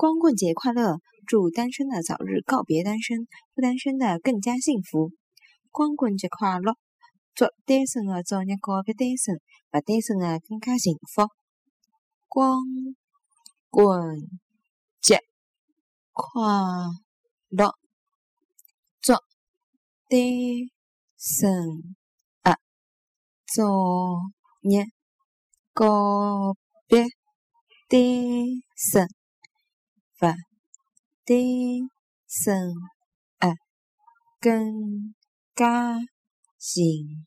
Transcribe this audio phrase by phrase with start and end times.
[0.00, 0.98] 光棍节快乐！
[1.26, 5.12] 祝单身的早日告别单身，不单身的更加幸福。
[5.70, 6.72] 光棍节快乐！
[7.34, 11.28] 祝单身的早日告别单身，不单身的更加幸福。
[12.28, 12.62] 光
[13.68, 14.16] 棍
[15.02, 15.20] 节
[16.12, 16.40] 快
[17.50, 17.74] 乐！
[19.02, 19.12] 祝
[20.08, 20.18] 单
[21.18, 21.94] 身
[22.42, 22.56] 的
[23.54, 24.22] 早
[24.62, 24.86] 日
[25.74, 26.56] 告
[26.88, 27.02] 别
[27.86, 28.00] 单
[28.74, 29.06] 身。
[30.20, 30.26] 不
[31.24, 31.38] 单
[32.28, 32.54] 身，
[33.38, 33.54] 呃，
[34.38, 35.14] 更
[35.54, 35.96] 加
[36.58, 37.24] 幸